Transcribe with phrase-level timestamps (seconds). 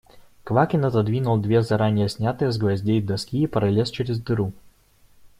[0.43, 4.51] Квакин отодвинул две заранее снятые с гвоздей доски и пролез через дыру.